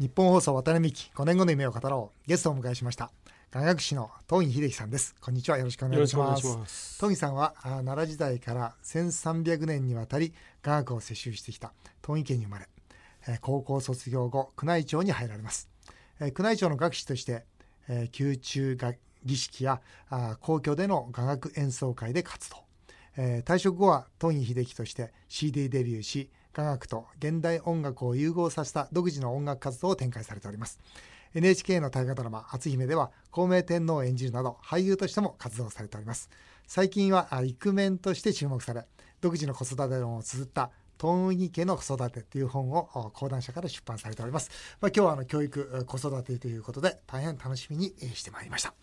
[0.00, 2.26] 日本放送渡辺美希5年後の夢を語ろう。
[2.26, 3.10] ゲストをお迎えしました。
[3.50, 5.14] 雅楽師の東儀秀樹さんです。
[5.20, 5.58] こんにちは。
[5.58, 6.96] よろしくお願いします。
[6.96, 10.32] 東儀さんは奈良時代から1300年にわたり
[10.62, 12.66] 雅楽を摂取してきた東儀家に生まれ
[13.42, 15.68] 高校卒業後宮内庁に入られます。
[16.18, 17.44] 宮内庁の楽師として
[17.86, 18.78] 宮中
[19.26, 19.82] 儀式や
[20.40, 22.56] 皇居での雅楽演奏会で活動。
[23.18, 30.80] 退職後は東儀秀樹として CD デビューし科学と現代音楽を融合させた独自の音楽活動を展開されております
[31.34, 36.30] NHK の大河ドラマ「篤姫」では孔明天皇を演じるなど俳優としても活動されております
[36.66, 38.84] 最近はイクメンとして注目され
[39.20, 44.50] 独自の子育て論を綴った東儀家の子育てという本を講談社から出版されております。
[44.82, 48.74] まあ、今日はあの教育子育てということで大変楽しみにしてまいりました。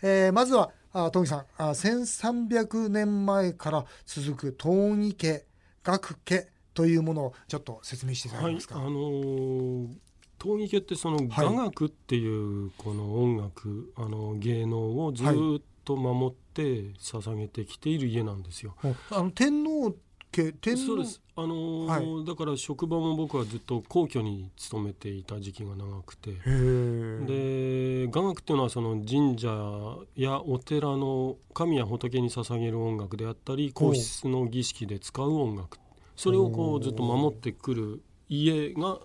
[0.00, 5.44] えー、まずは東儀さんあ1300年前から続く東儀家
[5.82, 6.46] 学家
[6.76, 8.76] というものをちょっと説明していただけますか？
[8.76, 9.88] はい、あのー
[10.38, 15.26] 東儀家ってその雅楽っていうこの音楽、はい、あの芸能をずっ
[15.82, 18.74] と守って捧げてきている家なんですよ。
[18.82, 19.96] はい、あの天皇
[20.30, 21.22] 家天皇そうです。
[21.36, 26.32] あのーはい、だから職場も僕はずっと皇居に勤めていた時期が長くて。
[26.32, 29.48] で雅楽っていうのはその神社
[30.16, 35.78] やお寺の神や仏に捧げる音楽であったり皇室の儀式で使う音楽
[36.16, 38.98] それをこうずっと守ってくる家が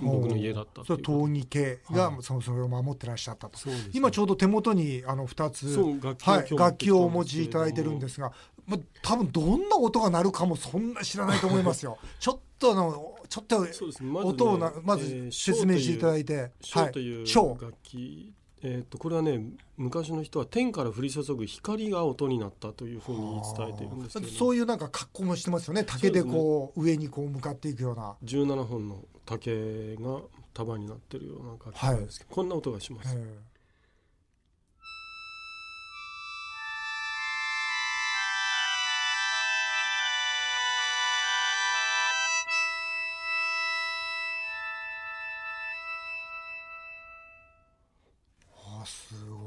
[0.00, 8.32] 僕の家だったそれ東儀家がそれを守ってらっしゃったと、はい、今ちょうど手元にあの2つ楽器,、はい、楽器をお持ちいただいてるんですが、
[8.66, 11.98] まあ、多分どんな音が鳴るかもそんな知らないと思いますよ。
[12.18, 13.66] ちょっとのちょっと
[14.26, 16.50] 音をなまず説明していただいて、はい、
[16.84, 18.32] 楽器
[18.66, 19.42] えー、とこれはね
[19.76, 25.84] 昔の人は天から降り注ぐ光が音になったというふうに伝えているんですけどそういうなんか格好もしてますよね。
[25.84, 28.16] 竹でこう、ね、上にこう向かっていくような。
[28.24, 30.20] 17本の竹が
[30.54, 33.16] 束になってるような楽器なんですけど、はい、こんな音がします。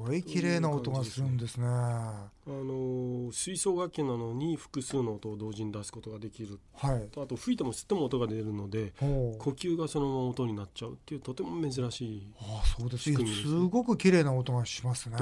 [0.07, 1.65] ごい綺麗な音がするんですね。
[1.67, 6.59] あの吹奏楽器なのに複数の音を同時に出すことができる。
[6.75, 7.09] はい。
[7.17, 12.33] あと吹いても吸っても音が出るので、呼吸がそのまま音になっちゃうっていうとても珍しい。
[12.39, 13.11] ああそうです。
[13.11, 15.17] すごく綺麗な音がしますね。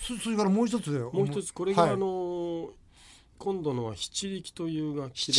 [0.00, 2.70] そそれからもう一つもう一つこれが、はい、あの
[3.38, 5.32] 今度のは七力という楽器で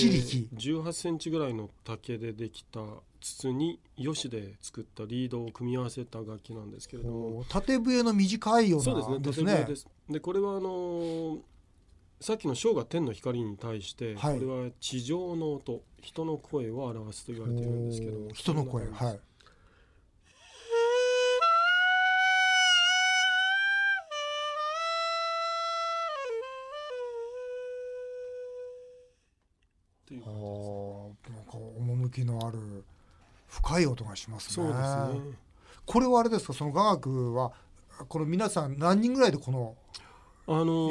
[0.56, 2.82] 18センチぐらいの竹でできた
[3.22, 7.46] 筒に吉で作ったリードを組み合わせた楽器なんですけれども。
[7.50, 9.88] 縦笛の短いようなそうですね縦笛です。
[10.10, 11.40] でこれはあの
[12.22, 19.20] さっきの小が天の光に対して、はい、これは地上の音人の声を表すと言われているんですけど人の声はい
[30.16, 32.84] いうなんか趣のある
[33.48, 34.54] 深い音がしますね。
[34.56, 34.80] そうです
[35.30, 35.38] ね。
[35.86, 37.52] これはあれですか、その雅楽は
[38.10, 39.76] この皆さん何人ぐらいでこの
[40.48, 40.90] あの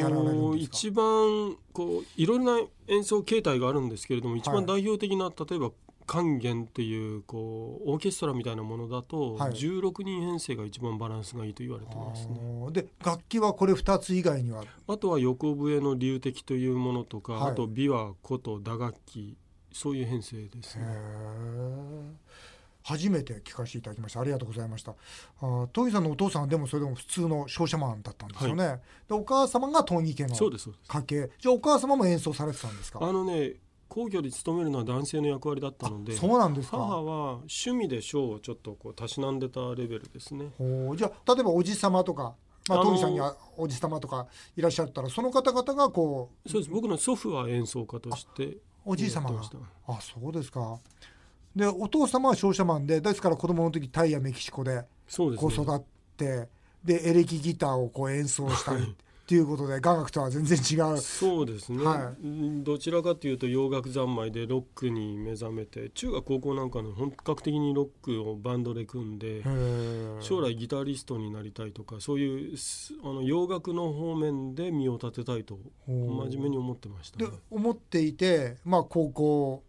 [0.56, 5.70] ー、一番こういろいろな演奏形態があるんですけれども、一番代表的な、例えば
[6.14, 12.38] 管弦っていうこうオーケストラみたいなものだと、はい、16人編成が一番バランスがいいと言われてますね。
[12.70, 14.62] で楽器はこれ2つ以外には？
[14.86, 19.36] あとは横笛の流笛というものとか、はい、あと琵琶琴打楽器
[19.72, 20.84] そういう編成ですね。
[22.86, 24.20] 初めて聞かせていただきました。
[24.20, 24.92] ありがとうございました。
[25.40, 31.30] あトギさんのお父さんはでもそれでも普通の商社マンだったんですよね、はい、でお母様がトギ家の家系。
[31.40, 32.98] じゃあお母様も演奏されてたんですか？
[33.02, 33.54] あのね
[33.88, 36.78] 皇居で勤めるのは男性の役割だったのでそうなんですか。
[36.78, 40.46] 母は趣味で書をちょっとこうたしなんでたレベルですね。
[40.96, 42.34] じゃあ例えばおじ様とか
[42.66, 46.70] まあ、トミさんにはおじ様とかいらっしゃったらその方々がこうそうです。
[46.70, 49.42] 僕の祖父は演奏家としておじい様が？
[49.86, 50.78] あそうですか。
[51.54, 55.82] でお父様は商社マンでですから子供の時タイやメキシコでこう育っ
[56.16, 56.48] て
[56.82, 58.94] で、エレキギターをこう演奏したり
[59.24, 60.98] っていうことで雅楽とは全然違う。
[60.98, 69.42] そうですね、はい、どちらかというと洋楽三昧でロックに目覚めて中学高校なんかの本格的にロックをバンドで組んで
[70.20, 72.56] 将来ギタリストになりたいとかそういう
[73.02, 79.62] あの洋楽の方面で身を立てたいと真面目に思ってました、ね、で思っていて、まあ、高校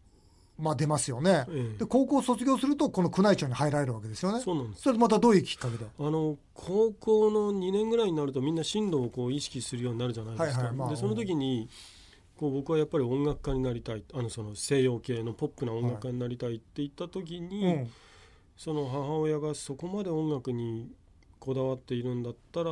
[0.57, 4.39] まあ、出ますよね、ええ、で高校卒業するとこの宮内庁に入られるわけですよね。
[4.39, 4.83] そうなんです。
[4.83, 5.85] それまたどういうきっかけで？
[5.99, 10.75] あの高校の2年ぐらいになるとみんな進路をこう意識するようになるじゃないですか、はいはい。
[10.75, 11.69] まあ、でその時に
[12.37, 17.91] こう僕はやっぱり音楽家になりたいあのその西洋系のポップな音楽家になりたいって言った時に、はいうん。
[18.57, 20.89] その母親がそこまで音楽に
[21.39, 22.71] こだわっているんだったら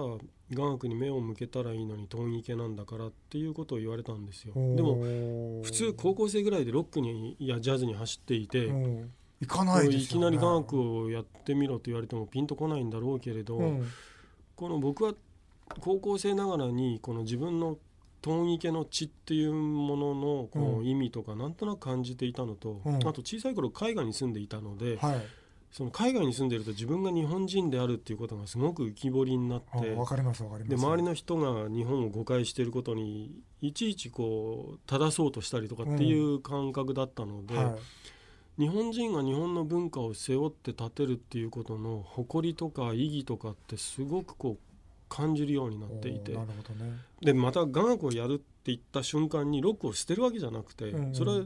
[0.55, 4.53] 雅楽に目を向けたらいいのにトン池なんだからっていうことを言われたんですよ。
[4.53, 8.69] でも普通高校生ぐらいでロックにやジャズに走っていて
[9.41, 13.87] いかない、ね、いきなり雅楽をやってみろと言われてもピンとこないんだろうけれど、うん、
[14.55, 15.13] この僕は
[15.79, 17.77] 高校生ながらにこの自分の
[18.21, 25.21] トン池の血っていうもののこう意味とかなんとなく感じていたのと、うん、あと小さい頃海外に住んでいたので、はい、
[25.73, 30.69] その海外に住んでると自分が日本人であるっていうことがすごく浮き彫りになってわかりますわかります。
[30.69, 37.77] で周りの人が日本を誤解していることにいちいちこう正そうとしたりとかっていう感覚だったので、うんは
[38.59, 44.73] い、日本人が日本の文化を背負って立てるっていうことの誇りとか意義とかってすごくこう
[45.09, 46.45] 感じるようになっていて、ね、
[47.21, 51.45] でまた雅楽をやるって言った瞬間にロックを捨てるわけじゃなくて、うんうん、それは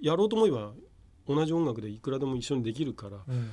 [0.00, 0.72] やろうと思えば
[1.34, 3.50] 同じ音楽でいくらでも一緒にできるから、うん、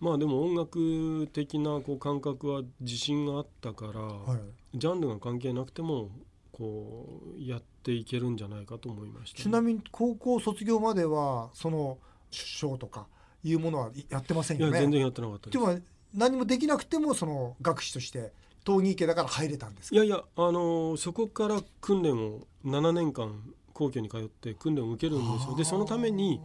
[0.00, 6.10] まあでも音楽的なこう感覚は自信があったから、はい、ジャンルが関係なくても
[6.50, 11.98] こうやっていけるんじゃないかと思いました、ね、ちなみに高校卒業まではその
[12.30, 13.06] 賞とか
[13.44, 14.78] いうものはやってませんよね？
[14.80, 15.78] 全然やってなかったでも
[16.14, 18.32] 何もできなくてもその学士として
[18.64, 23.42] 東義家だから入れたんですいやいやあのー、そこから訓練を7年間
[23.72, 25.56] 皇居に通って訓練を受けるんですよ。
[25.56, 26.40] でそのために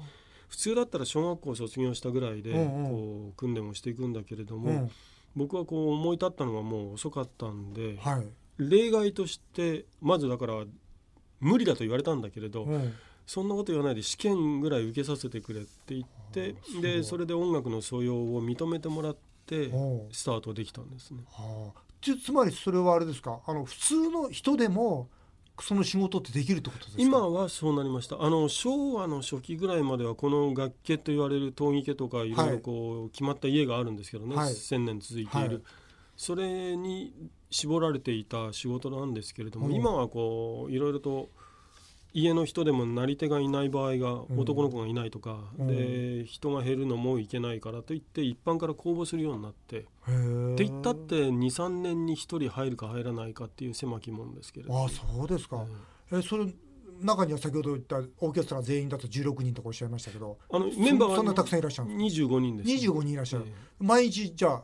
[0.48, 4.90] 普通だったら小学校卒業したぐらいでこう訓練をしていくんだけれども、
[5.36, 8.28] 僕はこう思い立ったのがもう遅かったんで、はい、
[8.58, 10.64] 例外としてまずだから
[11.40, 12.68] 無理だと言われたんだけれど、
[13.26, 19.70] そんなこと言わないで試験ぐらい受けさせてくれって言ってでそれで音楽の素養を認めてもらって
[20.12, 21.24] スタートできたんですね。
[21.30, 23.42] はあ、つまりそれはあれですか？
[23.46, 25.10] あの普通の人でも
[25.64, 27.04] その仕事ってできるってことですか？
[27.04, 28.22] 今はそうなりました。
[28.22, 35.62] あの昭和の初期ぐらいまではこの楽家と言われる闘技家とかいろいろこう決まった家があるんですけどね、はい、1,000年続いている、はい、
[36.16, 37.14] それに
[37.50, 41.30] 絞られていた仕事なんですけれども、うん、今はこういろいろと
[42.14, 49.84] 家の人でもなり手がいない場合が男の子がいないとか、うん、で人が減るのもいけないからといって一般から公募するようになってっ
[50.56, 55.66] て言ったって23年に1人入るか入らないかっていう狭きもんですけれど、あそうですか、
[56.12, 56.48] えそれ
[57.02, 64.64] 中には先ほど言ったオーケストラ全員だと16人とかおっしゃいましたけどあのメンバーはそんなたくさんいらっしゃるんですか？25人です、25人いらっしゃる、え毎日じゃあ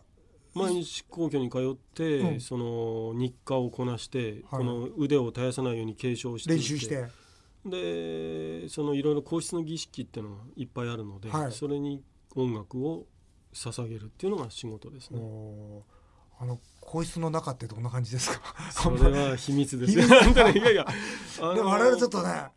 [0.56, 7.06] 毎日皇居に通って、うん、その日課をこなして、はい、この腕を絶やさないように継承して練習して
[7.66, 12.04] でそのいろいろ皇室の儀式っていうのがいっぱいあるので、はい、それに
[12.36, 13.06] 音楽を
[13.54, 15.20] 捧げるっていうのが仕事ですね。
[16.40, 18.42] あの皇室の中ってどんな感じですか？
[18.72, 20.04] それは秘密です ね。
[20.06, 20.10] い
[20.62, 20.86] やいや、
[21.56, 22.48] でも我々ちょっとね、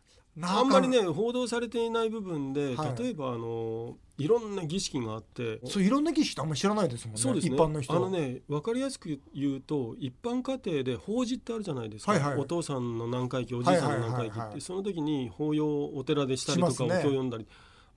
[0.43, 7.57] あんまりね報道されていない部分で、はい、例えばあのいろんな儀式があってそういろんな儀式ってあんまり知らないですもんねそうですね。
[7.57, 7.95] 一般の人。
[7.95, 17.47] あのね分かりやすく言うと一般家庭で法事ってあるじゃないですか、はいはい、お父さんの何回忌おじいさんの何回忌って、はいはいその時に法要お寺でしたりとか、お経を読んだり。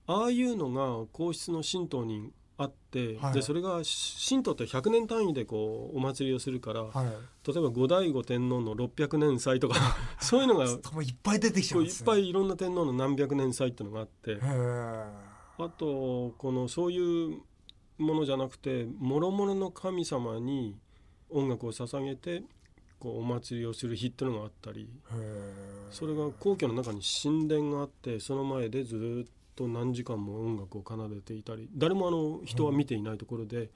[0.06, 2.30] ああいうのが皇室の神道に
[2.60, 3.80] あって、はい、でそれが
[4.28, 7.06] 神道って100年単位でこうお祭りをするから、はい、
[7.50, 17.40] 例えば後醍醐天皇の600年祭とか そういうのがいっぱい出てきちゃうんね、いっぱいいろんな天皇の何百年祭っていうのがあってあとこのそういう
[17.96, 20.76] ものじゃなくて諸々の神様に
[21.30, 22.42] 音楽を捧げて
[22.98, 24.90] こうお祭りをする日っていうのがあったり
[25.90, 33.70] それが皇居の中に神殿があってその前でずっと何時間も音楽を奏でていたり誰もあの人は見ていないところで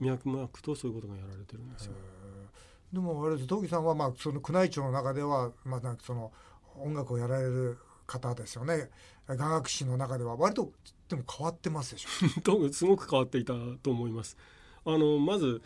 [0.00, 1.92] 脈々とそういうことがやられてるんですよ。
[2.92, 6.32] でもあれです東木さんはまあその宮内庁の中ではまあなんかその
[6.76, 8.90] 音楽をやられる方ですよね。
[9.28, 10.72] 雅楽師の中では割と
[11.08, 12.68] でも変わってますでしょ？
[12.72, 14.36] すごく変わっていたと思います。
[14.84, 15.62] あのまず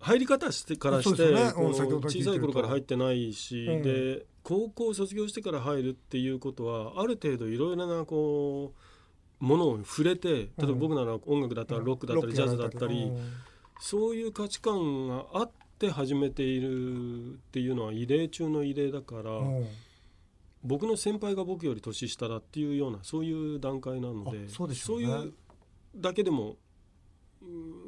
[0.00, 8.72] 入り方してからして、ね、小さい頃から入ってないし、うん、で高校卒業してから入るっていうことはある程度いろいろなこ
[9.40, 12.32] うものを触れて例えば僕なら音楽だったらロックだったり。
[12.32, 13.12] ジャズだったり
[13.78, 19.38] そういう価値観があって始めているっていうのは異例中の異例だから
[20.64, 25.34] 僕の先輩が僕より年下だっていうようなそういう段階なのでそういう
[25.94, 26.56] だけでも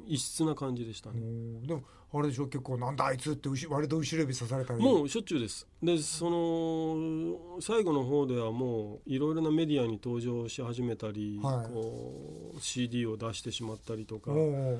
[0.06, 1.20] 異質な感じでしたね。
[1.66, 4.82] でもあれでしょ結構なんだあいつって割と後ろ指刺されたり。
[4.82, 14.30] もうしょっちゅうですでその最後の方ではもういろいろなメディアに登場し始めたり、はい、こう CD を出してしまったりとか。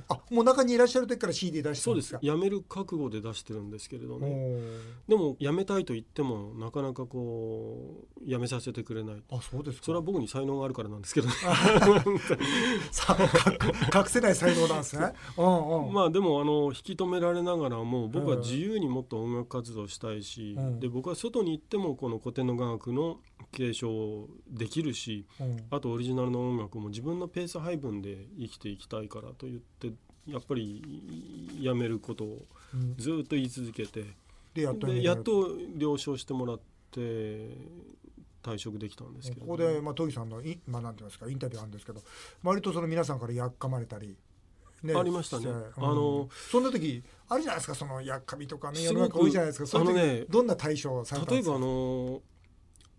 [0.08, 2.18] あもう中にいらっしゃる時から CD 出してそうです。
[2.20, 4.60] やめる覚悟で出してるんですけれどね
[5.08, 9.22] でもやめたいと言ってもなかなかこうやめさせてくれない。
[9.30, 11.34] あそうですそれは僕に才能があるからなんですけどね。
[13.94, 15.14] 隠せない才能なんですね。
[15.92, 23.18] まあでもあの引き止められながらも僕は自由にもっと音楽活動したいし、うん、で僕は外に行ってもこの古典の雅楽の
[23.52, 29.92] 継承できるし、うん、あとオリジナルの音楽も自分のペース配分で生きていきたいからと言って
[30.26, 32.46] やっぱりやめることを
[32.98, 34.06] ずっと言い続けて、うん、
[34.54, 37.00] でやっとやっと了承してもらって
[38.42, 42.00] 退職できたんですけど、ね、ここで、まあ、トギさんのい、まあ、なんて言いますかインタビューあるんですけど
[42.42, 44.16] 割とその皆さんからやっかまれたり
[44.82, 49.66] ね、ありましたね、うん、あのそんな時あるじゃないですかそのやっかみとかね世の中多いじゃないですか。
[49.66, 51.52] そのねどんな対処されたんですか？
[51.52, 52.22] 例えばあの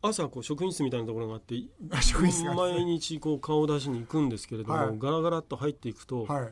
[0.03, 1.55] 朝こう職員室みたいなところがあって。
[2.55, 6.49] 毎日こう顔を出しに行くんですけれども、はい、ガラガラっと入っていくと、はい、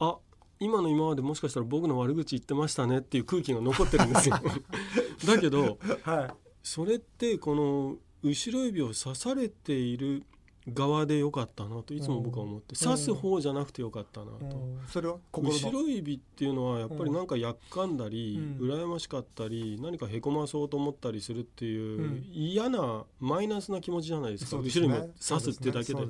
[0.00, 0.18] あ
[0.60, 4.36] 今の今までもしかしたら僕の悪口言ってましたねっていう空気が残ってるんですよ。
[5.26, 10.24] だけど、はい、それってこの後ろ指を刺されている
[10.68, 14.56] 側でよかったなといつも僕は思って、刺す方じゃなくてよかったなと、
[14.88, 26.00] それは後ろ指っていうのはやっぱりなんかやっかんだり、うん、羨ましかったり何かへこまそうと思ったりするっていう嫌なマイナスな気持ちじゃないですか、後ろ指刺すってだけで。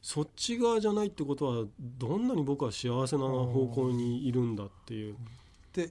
[0.00, 5.16] そっち側じゃないってことはどんなに僕は幸せな方向にいるんだっていう。
[5.72, 5.90] で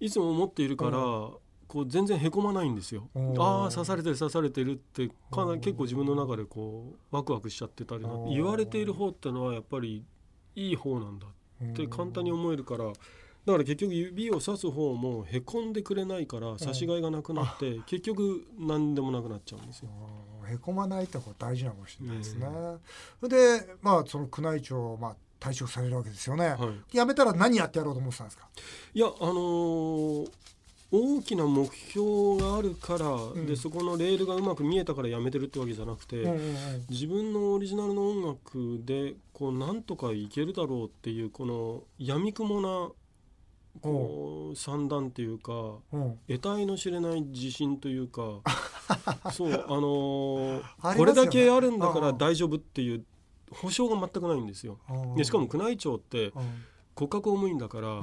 [0.00, 1.30] いつも思っているから、
[1.72, 3.08] こう全然へこまないんですよ。
[3.38, 10.04] ああ刺されてる刺されてるってかなり結構自分の中でこうワクワクしちゃってたりな言われている方ってのはやっぱり
[10.54, 11.26] いい方なんだ
[11.64, 12.92] って簡単に思えるからだか
[13.46, 19.88] ら結局指を刺す方もへこんでくれないから刺しがいがなくなって結局何でもなくなっちゃうんですよ。
[20.46, 22.46] へこまないってこ大事なかもしれないですね。
[23.22, 28.46] でまあその宮内庁まあ退職されるわけですよね、はい、辞めたら何やってやろうと思ってたんですか？
[28.92, 30.30] いやあのー
[30.94, 36.56] 大きな目標があるから、うん、でそこのレールがうまく見えたからやめてるってわけじゃなくて、うんうんうん、
[36.90, 42.90] 自分のオリジナルの音楽でこうなんとかいけるだろうっていうこのやみくもな
[43.80, 45.52] こう算段っていうか、
[46.28, 48.40] 得体の知れない自信というか
[49.32, 53.04] そうあのーね、これだけあるんだから大丈夫っていう
[53.50, 54.78] 保証が全くないんですよ。
[55.16, 56.32] でしかも宮内庁って
[56.94, 58.02] 国家公務員だから、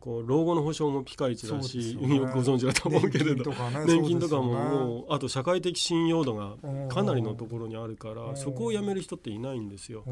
[0.00, 3.52] こう老後の保障もピカイチだし、ね、よくご存知だと思うけれど
[3.86, 6.56] 年金とかももうあと社会的信用度が
[6.88, 10.04] かなりのところにあるからそこをやめる人っていないんですよ。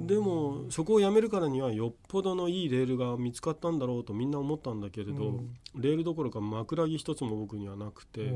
[0.00, 5.40] でもそこをやめるからにはよっぽどのいいレールが見つかったんだろうとみんな思ったんだけれど
[5.74, 8.32] レールどころか枕木一つも僕にはなくて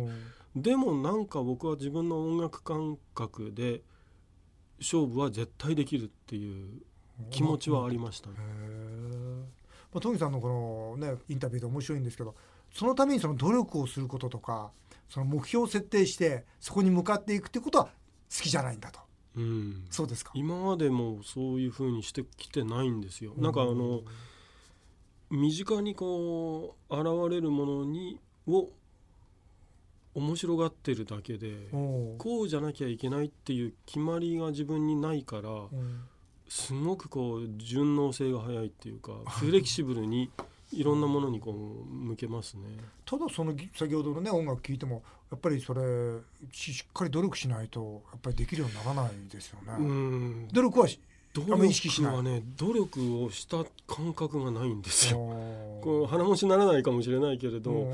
[0.56, 3.82] でもなんか僕は自分の音楽感覚で
[4.80, 6.82] 勝負は絶対できるっていう
[7.30, 8.36] 気持ちはありましたね。
[9.92, 12.34] まあ、トミさんのこの、ね、インタビューで面白いんですけど
[12.72, 14.70] そのためにその努力をすることとか
[15.08, 17.90] その目標を設定してそこに向かっていくっていうことは好
[18.42, 19.00] きじゃないんだと。
[19.34, 20.32] うん、そうですか？
[20.34, 23.32] 今までもそういうふうにしてきてないんですよ。
[23.37, 24.02] なんかあの
[25.30, 28.68] 身近にこう現れるものにを
[30.14, 31.68] 面白がってるだけで
[32.18, 35.50] こうじゃなきゃいけないっていう決まりが自分にないから、
[36.52, 40.30] すごくこう順応性が早いっていうか フレキシブルに
[40.71, 41.54] いろんなものにこう
[41.90, 42.62] 向けますね。
[43.06, 45.80] ただその先ほどのね音楽聴いてもやっぱりそれ
[46.52, 49.76] しっかり努力しないとやっぱりできるようにならないですよね。
[49.78, 50.88] うん努力は
[51.32, 51.52] 努力
[52.04, 55.18] はね努力をした感覚がないんですよ。
[55.82, 57.90] こう鼻持ちならないかもしれないけれど、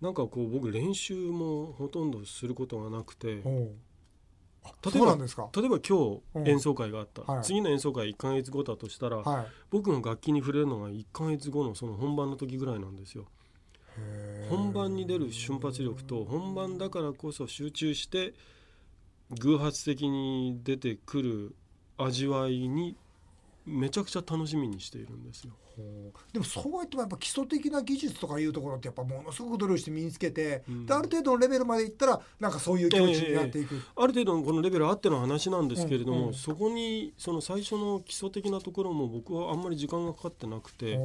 [0.00, 3.42] なんかこう僕練習もほとんどすることがなくて。
[4.84, 13.26] 例えば例えば今日演奏会があった、うんはい、次の演奏会1か月後だとしたら、はい、僕の楽器に触れるのが1か月後のその本番の時ぐらいなんですよ。
[14.48, 18.32] 本番に出る瞬発力と本番だからこそ集中して
[19.38, 21.54] 偶発的に出てくる
[21.98, 22.96] 味わいに
[23.66, 25.52] めちゃくちゃ楽しみにしているんですよ。
[26.32, 40.98] でもそうやってやっぱ基礎的な技術とかいうところってやっぱものすごく努力して身につけて、うん、である程度のレベルまでいったらなんかそういう気持ちになっていく、えー、ある程度のこのレベルあっての話なんですけれども、うんうん、そこにその最初の基礎的なところも僕はあんまり時間がかかってなくてっ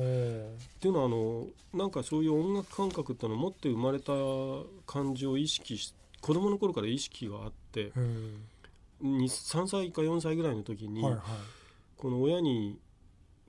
[0.79, 4.11] ていうのはあのなんかそういう音楽感覚っていうのを持って生まれた
[4.85, 7.91] 感じを意識し子供の頃から意識があって、
[8.99, 11.21] 3歳か4歳ぐらいの時に、はいはい、
[12.05, 12.77] この親に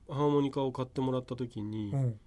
[0.09, 2.19] ハーモニカを買ってもらった時に、うん、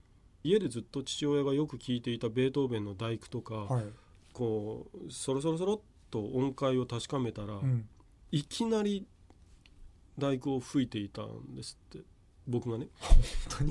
[0.44, 3.86] 家でずっと父親がよく聴いていたベートーベンの大工とか、はい、
[4.32, 5.80] こうそろそろそろっ
[6.12, 7.88] と音階を確かめたら、うん、
[8.32, 9.08] いきなり
[10.20, 12.06] 大工を吹いていたんですって
[12.48, 12.90] 僕がね。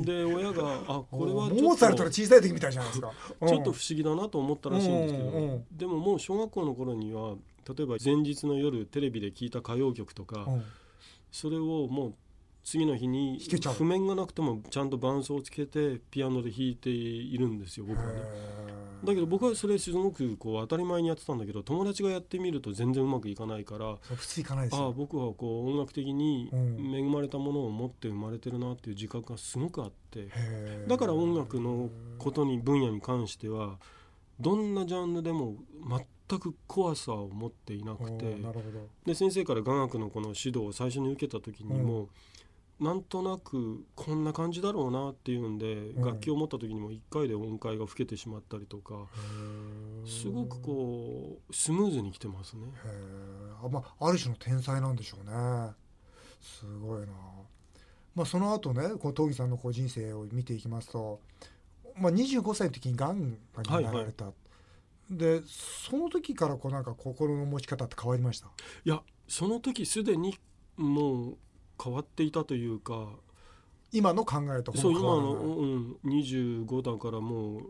[0.04, 3.12] で親があ これはモーツァルトの小さい時みたいじゃないですか。
[3.46, 7.36] ちょっと不思議だなと思ったらしいんですけどでももう小学校の頃には
[7.68, 10.48] 例えば前日の夜テレビで聴いた歌謡曲とか
[11.30, 12.14] それをもう
[12.68, 18.20] 次の日に譜面がなくてもちゃんと伴奏をつけてピアノで弾いているんですよ僕はね。
[19.02, 30.28] だけど僕はそれすごくこう当たり前にやってたんだけど友達がやってみると全然うまくいかないから普通いかないですあ僕はこう音楽的に恵まれたものを持って生まれてるなっていう自覚がすごくあって
[30.88, 33.78] だから音楽のことに分野に関しては
[34.38, 35.54] どんなジャンルでも
[36.28, 38.36] 全く怖さを持っていなくて。
[39.06, 42.08] で先生から雅楽のこの指導を最初に受けた時にも、
[42.80, 49.06] なんとなくこんな感じだろうなっていうんで、楽器を持った時にも1回で音階が吹けてしまったりとか
[50.06, 52.62] すごくこうスムーズにきてますね。
[53.62, 55.72] あ,、まあ、ある種の天才なんでしょうね。
[56.40, 57.08] すごいな、
[58.14, 61.20] まあ、その後ねこの東儀さんのこう人生を見ていきますと、
[61.96, 64.34] まあ、25歳の時にがんがになられた、はい
[65.12, 68.46] はい、でその時からこうなんか心の持ち方って変わりました？
[68.84, 70.38] いやその時すでに
[70.76, 71.38] もう
[71.82, 73.08] 変わっていたというか
[73.92, 77.62] 今の考えとそう今の、うん、25だからもう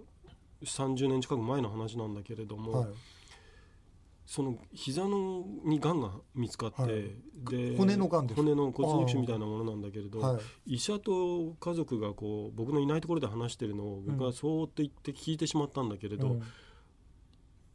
[0.65, 2.89] 30年近く前の話なんだけれども、はい、
[4.27, 6.91] その膝のにがんが見つかって、はい、
[7.49, 16.43] で骨のがん骨の骨肉腫みたいなものなんだけれど、はい、医者と家族がこう僕のいないところで話してるのを僕はそうって言って聞いてしまったんだけれど、うん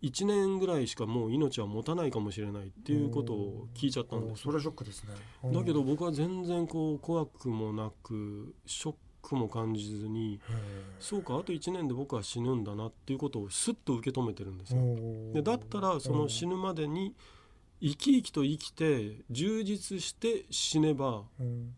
[0.03, 4.43] 1年ぐらいしかもう命は持たないかもしれないっていうことを聞いちゃったんです。
[4.43, 5.51] それはショックですね。
[5.51, 10.41] だけど僕は全然こう怖くもなくショックも感じずに
[11.00, 14.81] そうかあと1年で僕は死ぬんだなっていうことをすっと受け止めてるんですよ。
[15.33, 17.15] でだったらその死ぬまでに
[17.81, 21.24] 生き生きと生きて充実して死ねば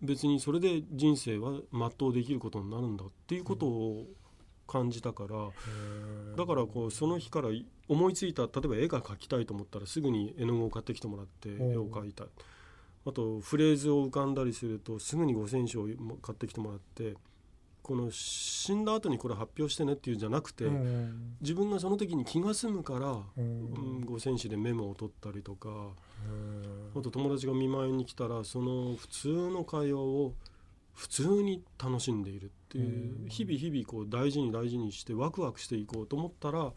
[0.01, 4.05] 別にそれで人生は全うできることになるんだっていうことを
[4.67, 5.49] 感じたから
[6.35, 7.49] だからこうその日から
[7.87, 12.25] 思いついた例えば絵が描きたいと思ったらすぐに絵の具を買ってきてもらって絵を描いた
[13.07, 17.15] あとフレーズを浮かんだりするとすぐに五線紙を買ってきてもらって
[17.83, 20.65] この死んだ後にこれ発表してねっていうんじゃなくて
[21.41, 23.15] 自分がその時に気が済むから
[24.05, 25.69] 五線紙でメモを取ったりとか
[26.99, 30.33] あと友達が見舞いに来たらその普通の会話を
[30.95, 36.71] 普通に楽しんでいるっていう日々日々こう大事に大事にしてワクワクしていこうと思ったら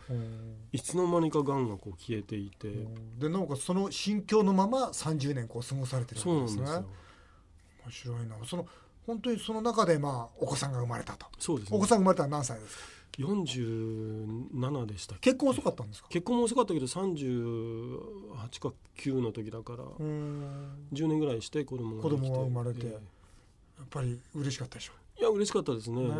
[0.72, 2.68] いつの間にかがんがこう消えていて。
[3.18, 6.62] でなおかつその心境のまま30年こう過ごされてるんですね。
[6.64, 6.84] 面
[7.90, 8.36] 白いな。
[8.44, 8.66] その
[9.06, 11.26] 本当にその中でまあお子さんが生まれたと。
[11.38, 12.82] そうです、ね、お子さん生まれたら何歳ですか
[13.18, 16.08] ？47でした結婚遅かったんですか？
[16.08, 17.98] 結婚も遅かったけど38
[18.60, 22.98] か9の時だから10年ぐらいして子供が子供が生まれて、えー
[23.78, 24.92] やっぱり嬉しかったでしょ。
[25.18, 26.14] いや嬉しかったですね、ね、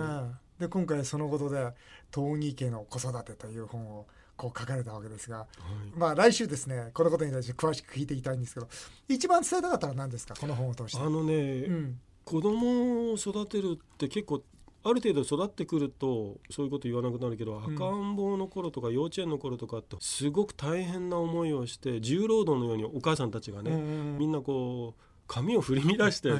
[0.59, 1.73] で今回そのことで
[2.12, 8.68] 「東義家の子育て」という本をこう書かれたわけですが、はい、まあ来週ですねこのことに対して詳しく聞いていきたいんですけど
[9.09, 10.35] 一番伝えたかったら何ですか？
[10.35, 11.03] この本を通して。
[11.03, 14.42] あのね、うん、子供を育てるって結構
[14.85, 26.31] ある程度育ってくるとそういうこと言わなくなるけど、赤ん坊の頃とか幼稚園の頃とかってすごく大変な思いをして重労働のようにお母さんたちがね、みんなこう髪を振り乱して、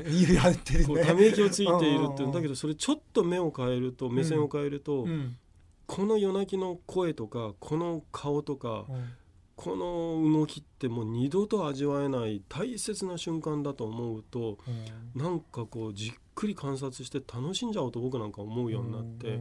[1.05, 5.07] ため息をついているってだけどそれちょっと目を変えると目線を変えると、
[5.87, 8.87] この夜泣きの声とかこの顔とか、
[9.57, 14.59] この動きってもう二度と味わえない大切な瞬間だと思うと、
[15.15, 19.39] うなんかこうじっくり観察して楽しんじゃおうと僕なんか思うようになって、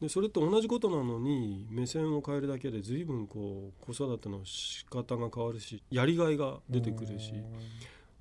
[0.00, 7.32] でそれって同じことなのに目線を変えるだけで随分こう子育ての仕方が変わるしやりがいが出てくるし。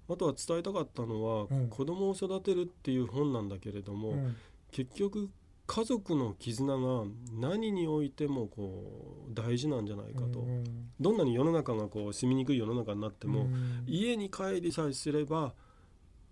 [0.10, 4.36] あとは伝えたかったのは、うん、子供を育てるっていう本なんだけれども、うん、
[4.72, 5.30] 結局
[5.68, 10.64] 家族の絆が何においてもこう大事なんじゃないかと、うん、
[11.00, 15.54] どんなに世の中がこう住みにくい世の中になっても、うん、家に帰りさえすれば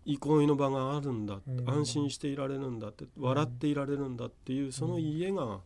[0.06, 5.60] 憩いの場があるんだ、うん、安心していられるんだって笑っていられるんだっていうその家が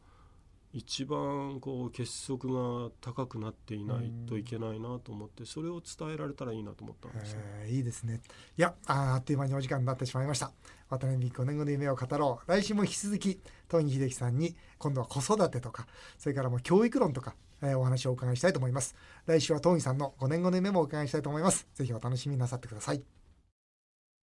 [0.72, 8.22] 一番こう結束が高くなっていないといけないなと思ってそれを伝えられたらいいなと思ったんですよ、えー、いいですね。
[8.58, 10.52] いやあっという間にお時間になってしまいました。
[10.90, 12.52] 渡辺美5年後の夢を語ろう。
[12.52, 18.96] 来週も引き続き東木秀樹さんに今度は子育てとかそれからもう教育論とか、えー、お話をお伺いしたいと思います。
[19.26, 21.68] 来週は東木さんの5年後の夢もお伺いしたいと思います。
[21.74, 23.19] ぜひお楽しみなさってください